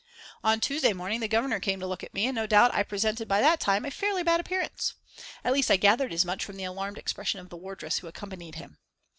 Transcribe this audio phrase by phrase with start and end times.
[0.43, 3.27] On Tuesday morning the Governor came to look at me, and no doubt I presented
[3.27, 4.95] by that time a fairly bad appearance.
[5.43, 8.55] At least I gathered as much from the alarmed expression of the wardress who accompanied
[8.55, 8.79] him.